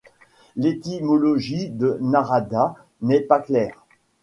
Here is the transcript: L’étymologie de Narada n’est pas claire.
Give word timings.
L’étymologie 0.55 1.69
de 1.69 1.99
Narada 2.01 2.73
n’est 3.03 3.21
pas 3.21 3.39
claire. 3.39 3.85